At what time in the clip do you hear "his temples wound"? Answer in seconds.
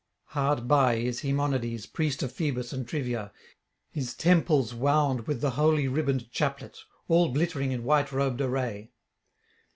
3.91-5.27